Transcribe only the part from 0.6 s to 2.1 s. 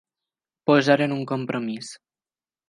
Posar en un compromís.